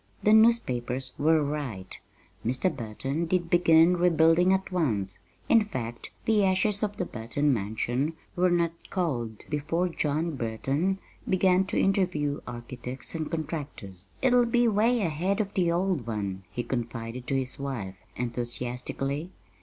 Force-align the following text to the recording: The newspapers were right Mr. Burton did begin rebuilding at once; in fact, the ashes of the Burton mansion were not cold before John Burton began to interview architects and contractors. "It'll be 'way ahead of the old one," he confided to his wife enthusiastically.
The 0.23 0.33
newspapers 0.33 1.13
were 1.19 1.43
right 1.43 1.99
Mr. 2.43 2.75
Burton 2.75 3.27
did 3.27 3.51
begin 3.51 3.97
rebuilding 3.97 4.51
at 4.51 4.71
once; 4.71 5.19
in 5.47 5.63
fact, 5.63 6.09
the 6.25 6.43
ashes 6.43 6.81
of 6.81 6.97
the 6.97 7.05
Burton 7.05 7.53
mansion 7.53 8.13
were 8.35 8.49
not 8.49 8.71
cold 8.89 9.45
before 9.47 9.89
John 9.89 10.35
Burton 10.35 10.97
began 11.29 11.65
to 11.65 11.79
interview 11.79 12.41
architects 12.47 13.13
and 13.13 13.29
contractors. 13.29 14.07
"It'll 14.23 14.47
be 14.47 14.67
'way 14.67 15.01
ahead 15.01 15.39
of 15.39 15.53
the 15.53 15.71
old 15.71 16.07
one," 16.07 16.45
he 16.49 16.63
confided 16.63 17.27
to 17.27 17.35
his 17.37 17.59
wife 17.59 17.97
enthusiastically. 18.15 19.29